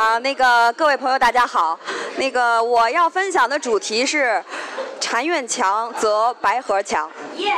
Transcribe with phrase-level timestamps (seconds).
[0.00, 1.78] 啊，那个各位朋友，大家好。
[2.16, 4.42] 那个我要分享的主题是
[4.98, 7.06] “禅院强则白河强”。
[7.36, 7.52] 耶！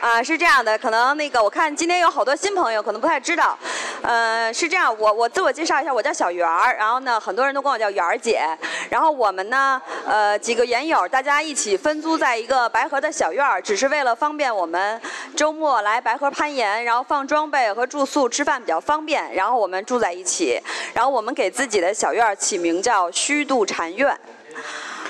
[0.00, 3.58] 啊，是这样的，可能那个我看今天有好多新朋友，可能不太知道。
[4.02, 8.44] 呃，是这样，我我自我介绍一下，我叫小圆儿，然后呢，很多人都管我叫圆儿姐。
[8.90, 15.00] 然后我们呢，呃，几个研友，大家一起分租在一个白河的小院儿，只是为了方便我们
[15.36, 19.34] 周末来白河攀岩，然后放装备和住宿、吃饭比较方便。
[19.34, 20.60] 然后我们住在一起，
[20.94, 24.16] 然后我们给自己的小院起名叫虚度禅院。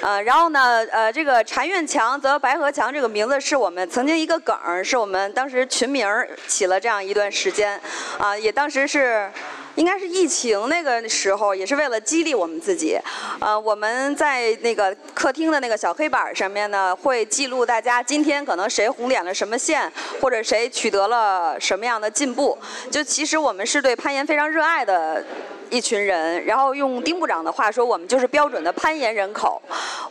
[0.01, 6.09] 呃，然后呢，呃，这个禅院墙则白河墙这个名字是我们曾经一个梗，是我们当时群名
[6.48, 7.81] 起了这样一段时间，
[8.19, 9.31] 啊，也当时是。
[9.77, 12.99] 应该是疫情那个时候，也是为了激励我们自己。
[13.41, 19.91] 呃，我们在那个客厅的那个小黑板上面呢，会记录大家今天可能谁红点了什么线，
[20.21, 22.57] 或者谁取得了什么样的进步。
[22.91, 25.25] 就其实我们是对攀岩非常热爱的
[25.71, 26.45] 一群人。
[26.45, 29.61] 然后用丁部长的话说，我们就是标准的攀岩人口。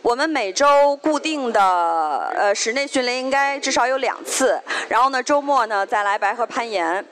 [0.02, 1.62] 我们每周固定的
[2.36, 7.04] 呃室内训练应该至少有两次，然后呢周末呢再来白河攀岩。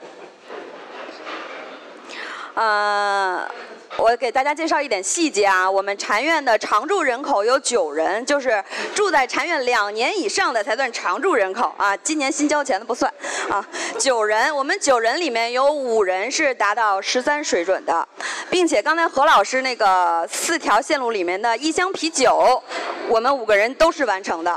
[2.53, 3.47] 呃，
[3.95, 5.69] 我给大家介绍一点细节啊。
[5.69, 8.61] 我们禅院的常住人口有九人，就是
[8.93, 11.95] 住在禅院两年以上的才算常住人口啊。
[11.97, 13.11] 今年新交钱的不算
[13.49, 13.65] 啊。
[13.97, 18.05] 九人，我们九人里面有五人是达到十三水准的，
[18.49, 22.61] 并且刚才何老师那个四条线路里面的一箱啤酒，
[23.07, 24.51] 我们五个人都是完成的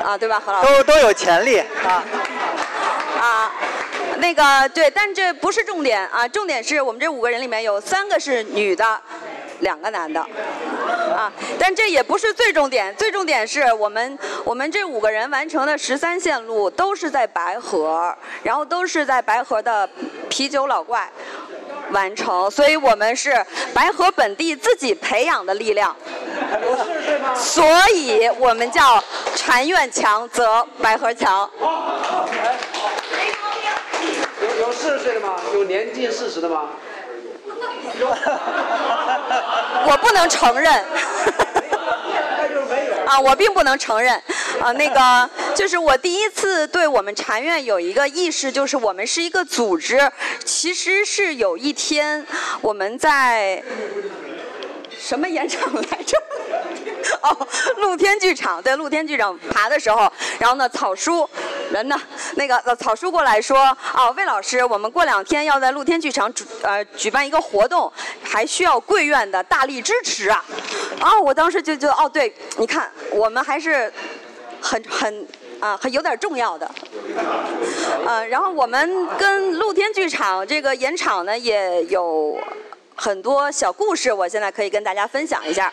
[0.00, 0.84] 啊，对吧，何老师？
[0.84, 2.04] 都都有潜力啊
[3.20, 3.52] 啊。
[4.18, 9.00] 那个对，但这不是重点啊，重点是我们这五个人里面有三个是女的，
[9.60, 19.88] 两个男的，啊，但这也不是最重点，最重点是我们我们这五个人完成的十三线路都是在白河，然后都是在白河的
[20.28, 21.08] 啤酒老怪
[21.92, 25.94] 完成，所以我们是白河本地自己培养的力量，
[27.36, 27.64] 所
[27.94, 29.02] 以我们叫
[29.36, 31.48] 禅院强则白河强。
[34.60, 35.36] 有四十岁的吗？
[35.54, 36.70] 有年近四十的吗？
[39.86, 40.72] 我不能承认。
[43.06, 44.12] 啊，我并不能承认。
[44.60, 50.10] 啊，那个就是我第一次对我们禅院有一个意识，就是我们是一个组织。
[50.44, 52.26] 其实是有一天
[52.60, 53.62] 我们在
[54.98, 56.18] 什么演场来着？
[57.22, 58.62] 哦，露天剧场。
[58.62, 61.28] 对，露天剧场爬的时候，然后呢，草叔。
[61.70, 62.00] 人呢？
[62.36, 63.58] 那个草叔过来说
[63.94, 67.92] ：“哦，魏老师，我们过两天要在露天剧场主呃举办一个活动，
[68.22, 70.44] 还需要贵院的大力支持啊！”
[71.00, 73.92] 啊，我当时就就哦，对，你看，我们还是
[74.60, 75.26] 很很
[75.60, 76.70] 啊，很有点重要的。
[78.06, 82.38] 嗯，然后我们跟露天剧场这个演场呢也有。
[83.00, 85.72] 很多小故事，我现在可以跟大家分享一下，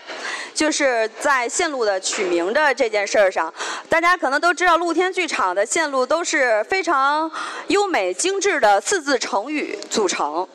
[0.54, 3.52] 就是在线路的取名的这件事儿上，
[3.90, 7.30] 大家可能都知道，露天剧场的线路都是非常
[7.68, 10.48] 优美精致的四字成语组成，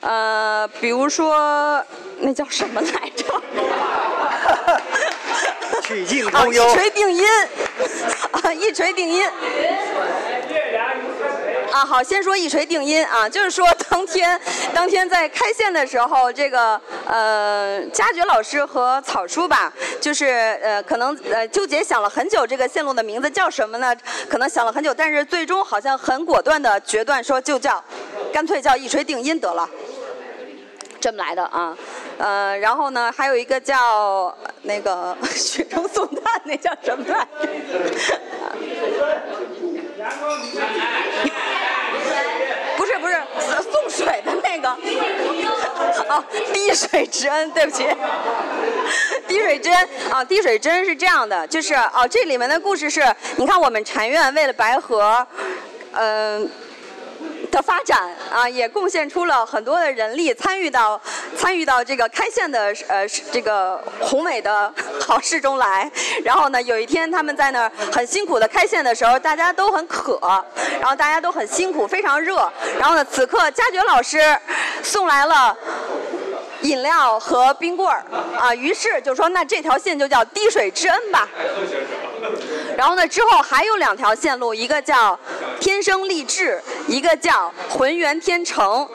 [0.00, 1.80] 呃，比如说
[2.18, 3.24] 那叫什么来着？
[5.82, 6.68] 曲径通幽。
[6.68, 7.24] 一锤定音，
[8.32, 9.24] 啊，一锤定音。
[11.72, 14.38] 啊，好，先说一锤定音啊，就是说当天，
[14.74, 20.26] 当天在开线的时候，这个呃，佳觉老师和草叔吧，就是
[20.62, 23.94] 呃，可能呃纠结想了很久，这个线路的名字叫什么呢？
[24.28, 27.82] 可能想了很久，但是最终好像很果断的决断说就叫，
[28.32, 29.68] 干脆叫一锤定音得了，
[31.00, 31.76] 这么来的啊，
[32.18, 37.48] 呃，然后呢，还有一个叫那个雪中送炭，那叫什么来着？
[44.04, 44.68] 水的那个，
[46.08, 47.86] 哦，滴水之恩，对不起，
[49.28, 53.02] 滴水之恩啊，滴水之恩是这样的，就是哦，这里面的故事是，
[53.36, 55.26] 你看我们禅院为了白河，
[55.92, 56.50] 嗯。
[57.50, 61.00] 的发展啊，也贡献出了很多的人力参与到
[61.36, 64.72] 参与到这个开线的呃这个宏伟的
[65.06, 65.90] 好事中来。
[66.24, 70.18] 然后呢，有一天他们在那儿很辛苦的开线的时候，大家都很渴，
[70.80, 72.50] 然后大家都很辛苦，非常热。
[72.78, 74.18] 然后呢，此刻佳觉老师
[74.82, 75.56] 送来了。
[76.62, 78.04] 饮料和冰棍儿
[78.38, 81.26] 啊，于是就说那这条线就叫滴水之恩吧。
[82.80, 85.18] 然后呢，之后还有两条线路，一个叫
[85.60, 88.88] 天生丽质，一个叫浑圆天成。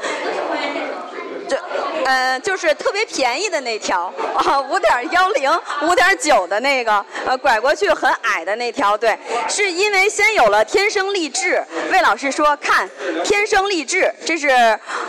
[2.05, 9.17] 嗯，就是特别便宜的那条啊，五点幺零、五点九的那个，呃，拐过去很矮的那条，对，
[9.49, 11.63] 是因为先有了天生丽质。
[11.91, 12.87] 魏老师说，看
[13.23, 14.47] 天生丽质，这是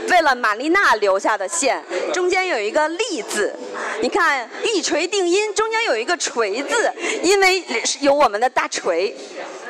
[0.09, 1.85] 为了玛丽娜留下的线，
[2.15, 3.55] 中间有一个丽字，
[4.01, 6.91] 你看一锤定音，中间有一个锤字，
[7.23, 7.63] 因为
[8.01, 9.15] 有我们的大锤。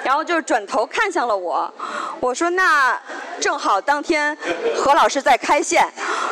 [0.05, 1.69] 然后就转头看向了我，
[2.21, 2.97] 我说那
[3.41, 4.37] 正好当天
[4.77, 5.85] 何老师在开线，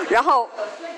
[0.09, 0.49] 然后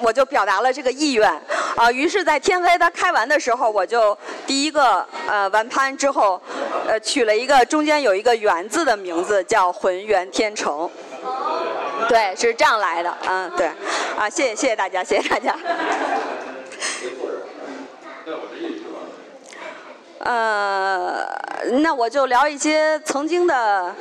[0.01, 1.31] 我就表达了这个意愿
[1.77, 1.91] 啊。
[1.91, 4.17] 于是，在天黑他开完的时候，我就
[4.47, 6.41] 第一个呃完攀之后，
[6.87, 10.91] 呃取了一个中间有一个圆字的名字，叫浑圆天成。
[12.09, 13.67] 对，是这样来的，嗯，对，
[14.19, 15.57] 啊，谢谢谢谢大家，谢谢大家。
[20.19, 21.25] 呃，
[21.81, 23.95] 那我就聊一些曾经的，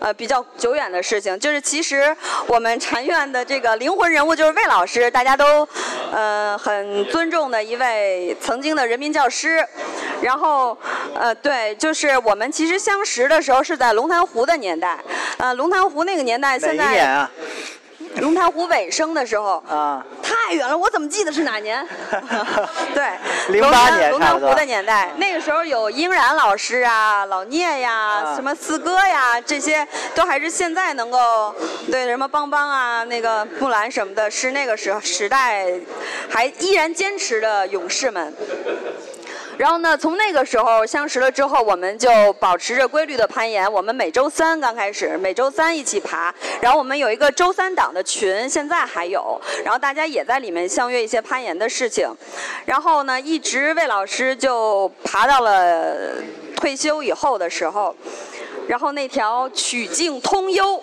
[0.00, 1.38] 呃，比较久远的事情。
[1.38, 2.16] 就是其实
[2.46, 5.66] 我们禅院的这个灵魂人物就是魏老师，大家都
[6.12, 9.66] 呃很尊重的一位曾经的人民教师。
[10.20, 10.76] 然后，
[11.14, 14.98] 呃，对，就是我们其实相识的时候是在龙潭湖的年代。
[15.36, 17.28] 呃，龙潭湖那个年代，现在。
[18.16, 19.62] 龙潭湖尾声的时候。
[19.68, 20.04] 啊。
[20.48, 21.86] 太远了，我怎么记得是哪年？
[22.94, 23.10] 对，
[23.48, 31.54] 零八年龙潭湖的年代，那个时候有英然老师啊、老聂呀、什么四哥呀，这些都还是现在能够
[31.90, 35.66] 对什么邦邦啊、那个木兰什么的，是那个时候时代
[36.30, 38.34] 还依然坚持的勇士们。
[39.58, 43.70] 然后呢，从那个时候相识了之后，我们就保持着规律的攀岩。
[43.70, 46.32] 我们每周三刚开始，每周三一起爬。
[46.60, 49.38] 然后我们有一个周三档的群，现在还有。
[49.64, 52.08] 然后大家也在里面相约一些攀岩的事情。
[52.64, 55.96] 然后呢，一直魏老师就爬到了
[56.54, 57.92] 退休以后的时候。
[58.68, 60.80] 然后那条曲径通幽，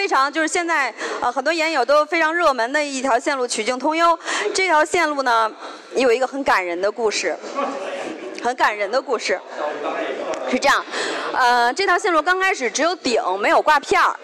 [0.00, 4.18] 非常就是现在呃很多岩友都非常热门的一条线路——曲径通幽。
[4.54, 5.52] 这条线路呢。
[5.94, 7.36] 有一个很感人的故事，
[8.42, 9.38] 很感人的故事，
[10.48, 10.82] 是这样，
[11.34, 14.16] 呃，这条线路刚开始只有顶没有挂片儿，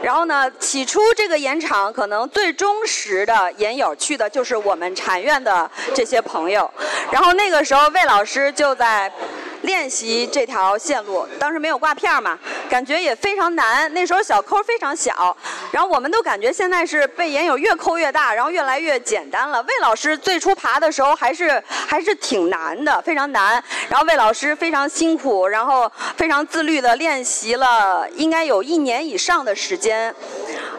[0.00, 6.70] 然后呢，起初这个岩场可能最忠实的岩友去的就是我们禅院的这些朋友，
[7.10, 9.12] 然后那个时候魏老师就在。
[9.62, 13.92] 练习这条线路，当时没有挂片嘛，感觉也非常难。
[13.92, 15.36] 那时候小抠非常小，
[15.70, 19.62] 然后我们都感觉现在是被岩友越抠越大，然后越来越简单了。
[19.62, 23.62] 魏老师最初爬的时候还是还是挺难的，非常难。
[23.88, 30.14] 然后魏老师非常辛苦，然后非常自律的练习了，应该有一年以上的时间。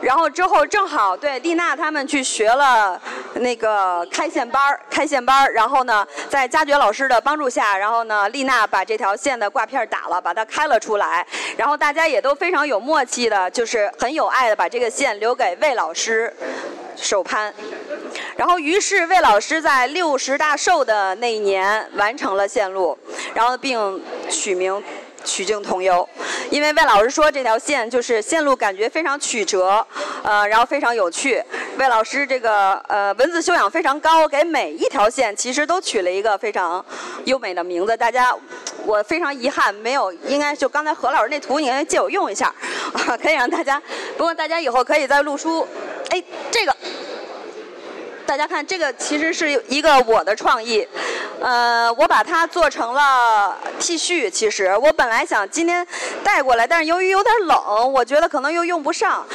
[0.01, 2.99] 然后之后正好对丽娜他们去学了
[3.35, 5.53] 那个开线班儿，开线班儿。
[5.53, 11.25] 然后呢，在佳爵老师的帮助下，然后呢，丽娜把这条线的挂片打了，把它开了出来。
[11.55, 16.33] 然后大家也都非常有默契的，就是很有爱的把这个线留给魏老师
[16.95, 17.53] 手攀。
[18.35, 22.97] 然后于是魏老师在六十大寿的那一年完成了线路，
[23.33, 24.83] 然后并取名。
[25.23, 26.09] 曲径通幽，
[26.51, 29.85] 因为魏老师说这条线就是线路感觉非常曲折，
[30.21, 31.41] 呃，然后非常有趣。
[31.77, 36.85] 魏老师这个呃文字修养非常高，给每一条线其实都取了一个非常
[37.23, 37.95] 优美的名字。
[37.95, 38.35] 大家，
[38.85, 42.53] 我非常遗憾没有，应该就刚才何老师那图，你应该借我用一下，
[42.91, 43.81] 啊， 可以让大家。
[44.17, 45.65] 不过大家以后可以在录书，
[46.09, 46.21] 哎，
[46.51, 46.75] 这个。
[48.23, 50.87] 大家看，这个其实是一个我的创意，
[51.41, 54.29] 呃，我把它做成了 T 恤。
[54.29, 55.85] 其实我本来想今天
[56.23, 59.25] 带过来，但是由于有点冷，我觉得可能又用不上。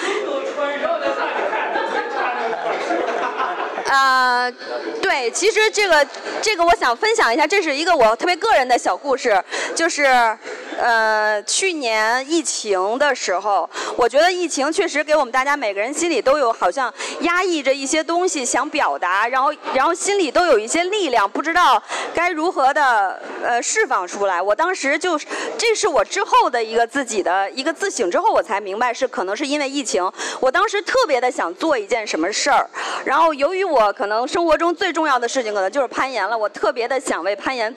[3.88, 4.50] 啊，
[5.02, 6.07] 对，其实这个
[6.40, 9.42] 这个我想分享一下，这是一个我特别个人的小故事，
[9.75, 10.37] 就是。
[10.78, 21.83] 呃，去年疫情的时候，我觉得疫情确实给我们大家每个人心里都有好像压抑着一些东西想表达，然后然后心里都有一些力量，不知道
[22.14, 24.40] 该如何的呃释放出来。
[24.40, 30.06] 我当时就是，这是我之后的一个自己的一个自省之后，我才明白是可能是因为疫情。
[30.40, 32.68] 我当时特别的想做一件什么事儿，
[33.02, 37.75] 然后由于我可能生活中最重要的事情可能就是攀岩了，我特别的想为攀岩，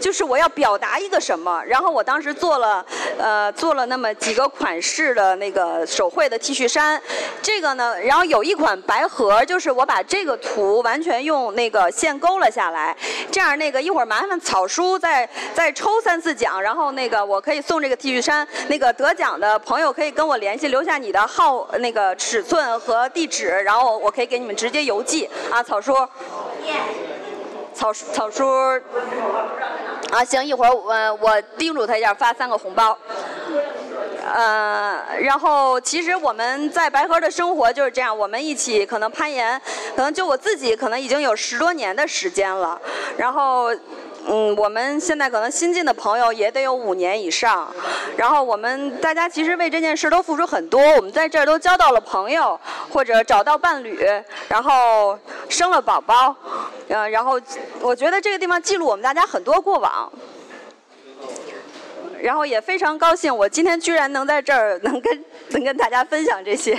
[0.00, 2.15] 就是我要表达一个什么，然后我当。
[2.16, 2.82] 当时做了，
[3.18, 6.98] 呃，做了那么几个款式的那个手绘的 T 恤衫，
[7.42, 12.96] 这个呢，然后有一款白盒，就是我把这个图完全用那个线勾了下来，
[13.30, 25.94] 这样那个一会儿麻烦草叔再再抽三次奖，然后那个我可以送这个 T 恤衫，那个得奖的朋友可以跟我联系，留下你的号、那个尺寸和地址，然后我可以给你们直接邮寄啊，草叔。
[27.74, 28.42] 草草叔，
[30.10, 32.96] 啊行，一会儿我我叮嘱他一下，发三个红包。
[34.34, 39.60] 呃，然后其实我们在白河的生活就是这样，我们一起可能攀岩，
[39.94, 42.80] 可能就我自己可能已经有十多年的时间了，
[43.16, 43.70] 然后。
[44.28, 47.72] 嗯，我们现在可能新进的朋友也得有五年以上，
[48.16, 52.58] 然后我们大家其实为这件事都付出很多，我们在这儿都交到了朋友，
[52.90, 54.04] 或者找到伴侣，
[54.48, 55.18] 然后
[55.48, 56.34] 生了宝宝，
[56.88, 57.40] 呃，然后
[57.80, 60.10] 我觉得这个地方记录我们大家很多过往。
[62.18, 66.74] 然后也非常高兴，我今天居然能在这儿能跟能跟大家分享这些，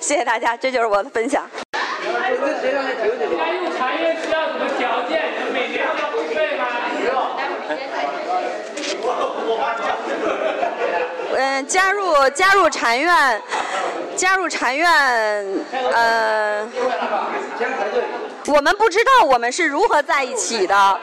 [0.00, 1.48] 谢谢大家，这就是我的分享。
[2.02, 2.46] 加入
[3.78, 5.22] 产业需要什么条件？
[5.54, 6.66] 每年要付费吗？
[11.36, 13.40] 嗯，加入加入禅院，
[14.16, 14.90] 加入禅院，
[15.94, 16.68] 呃。
[18.46, 21.00] 我们不知道我们是如何在一起的，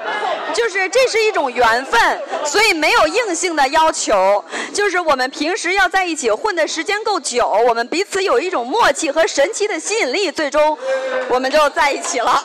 [0.54, 4.44] 就是这是一种缘分，所以没有硬性的要求。
[4.74, 10.78] 就是我们平时要在一起混的时间够久，我们彼此有一种默契和神奇的吸引力，最终
[11.30, 12.44] 我们就在一起了。